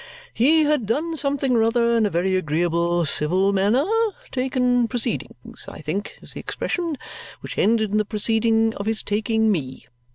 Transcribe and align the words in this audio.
He 0.33 0.63
had 0.63 0.87
done 0.87 1.15
something 1.15 1.55
or 1.55 1.61
other 1.63 1.95
in 1.95 2.07
a 2.07 2.09
very 2.09 2.35
agreeable, 2.35 3.05
civil 3.05 3.53
manner 3.53 3.85
taken 4.31 4.87
proceedings, 4.87 5.67
I 5.67 5.79
think, 5.79 6.17
is 6.23 6.33
the 6.33 6.39
expression 6.39 6.97
which 7.41 7.55
ended 7.55 7.91
in 7.91 7.97
the 7.99 8.03
proceeding 8.05 8.73
of 8.77 8.87
his 8.87 9.03
taking 9.03 9.51
ME. 9.51 9.85